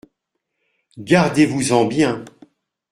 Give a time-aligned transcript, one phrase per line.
[0.97, 2.25] Gardez-vous-en bien!…